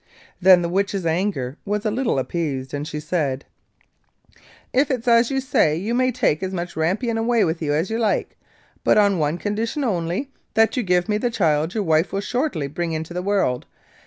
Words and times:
Then 0.41 0.63
the 0.63 0.67
Witch's 0.69 1.05
anger 1.05 1.59
was 1.63 1.85
a 1.85 1.91
little 1.91 2.17
appeased, 2.17 2.73
and 2.73 2.87
she 2.87 2.99
said: 2.99 3.45
'If 4.73 4.89
it's 4.89 5.07
as 5.07 5.29
you 5.29 5.39
say, 5.39 5.75
you 5.75 5.93
may 5.93 6.11
take 6.11 6.41
as 6.41 6.53
much 6.55 6.75
rampion 6.75 7.19
away 7.19 7.43
with 7.45 7.61
you 7.61 7.71
as 7.75 7.91
you 7.91 7.99
like, 7.99 8.35
but 8.83 8.97
on 8.97 9.19
one 9.19 9.37
condition 9.37 9.83
only—that 9.83 10.75
you 10.75 10.81
give 10.81 11.07
me 11.07 11.19
the 11.19 11.29
child 11.29 11.75
your 11.75 11.83
wife 11.83 12.11
will 12.11 12.19
shortly 12.21 12.65
bring 12.67 12.93
into 12.93 13.13
the 13.13 13.21
world. 13.21 13.67